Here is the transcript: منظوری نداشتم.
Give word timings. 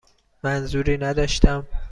منظوری 0.43 0.97
نداشتم. 0.97 1.67